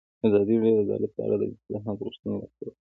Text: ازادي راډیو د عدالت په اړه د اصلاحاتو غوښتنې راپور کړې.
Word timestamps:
ازادي 0.25 0.55
راډیو 0.61 0.75
د 0.75 0.79
عدالت 0.85 1.11
په 1.15 1.21
اړه 1.25 1.35
د 1.39 1.43
اصلاحاتو 1.57 2.03
غوښتنې 2.05 2.31
راپور 2.41 2.51
کړې. 2.57 2.71